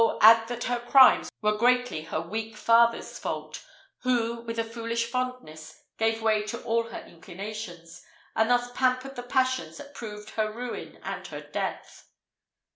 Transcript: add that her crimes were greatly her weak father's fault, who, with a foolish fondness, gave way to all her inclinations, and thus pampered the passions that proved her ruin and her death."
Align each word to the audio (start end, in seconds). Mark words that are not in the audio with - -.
add 0.19 0.47
that 0.47 0.63
her 0.63 0.79
crimes 0.79 1.29
were 1.43 1.55
greatly 1.59 2.01
her 2.05 2.19
weak 2.19 2.57
father's 2.57 3.19
fault, 3.19 3.63
who, 3.99 4.41
with 4.41 4.57
a 4.57 4.63
foolish 4.63 5.05
fondness, 5.05 5.79
gave 5.99 6.23
way 6.23 6.41
to 6.41 6.59
all 6.63 6.89
her 6.89 7.03
inclinations, 7.05 8.03
and 8.35 8.49
thus 8.49 8.71
pampered 8.71 9.15
the 9.15 9.21
passions 9.21 9.77
that 9.77 9.93
proved 9.93 10.31
her 10.31 10.51
ruin 10.51 10.97
and 11.03 11.27
her 11.27 11.41
death." 11.41 12.09